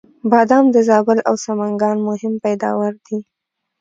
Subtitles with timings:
[0.31, 3.17] بادام د زابل او سمنګان مهم پیداوار دی